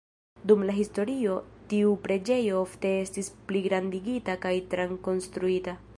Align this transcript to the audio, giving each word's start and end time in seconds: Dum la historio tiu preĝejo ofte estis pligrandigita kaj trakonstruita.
Dum 0.51 0.61
la 0.69 0.75
historio 0.77 1.33
tiu 1.73 1.91
preĝejo 2.07 2.57
ofte 2.63 2.95
estis 3.03 3.31
pligrandigita 3.53 4.37
kaj 4.47 4.59
trakonstruita. 4.73 5.81